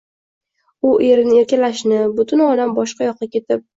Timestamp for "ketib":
3.37-3.63